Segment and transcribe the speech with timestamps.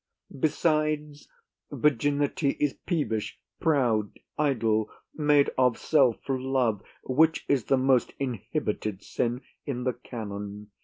[0.39, 1.27] Besides,
[1.69, 9.41] virginity is peevish, proud, idle, made of self love, which is the most inhibited sin
[9.67, 10.71] in the canon.